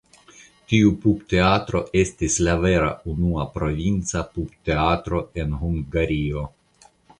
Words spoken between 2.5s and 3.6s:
vera unua